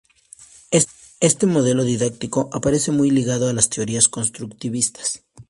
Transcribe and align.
Este 1.29 1.45
modelo 1.45 1.83
didáctico 1.83 2.49
aparece 2.53 2.91
muy 2.91 3.11
ligado 3.11 3.47
a 3.49 3.53
las 3.53 3.69
teorías 3.69 4.07
constructivistas. 4.07 5.25